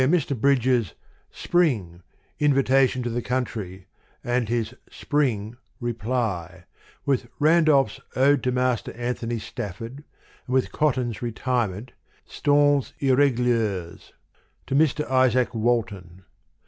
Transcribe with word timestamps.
compare 0.01 0.19
Mr. 0.19 0.35
Bridges' 0.41 0.93
Spring: 1.29 2.01
Invitation 2.39 3.03
to 3.03 3.09
the 3.11 3.21
Country^ 3.21 3.83
and 4.23 4.49
his 4.49 4.73
Spring: 4.89 5.57
Reply, 5.79 6.63
with 7.05 7.27
Randolph's 7.37 7.99
Ode 8.15 8.41
to 8.41 8.51
Master 8.51 8.93
Anthony 8.93 9.37
Stafford, 9.37 10.03
and 10.47 10.53
with 10.55 10.71
Cotton's 10.71 11.21
Retirement, 11.21 11.91
Stanzes 12.27 12.93
Ir 12.97 13.15
reguliers: 13.15 14.11
to 14.65 14.73
Mr. 14.73 15.05
Izaak 15.07 15.53
Walton. 15.53 16.23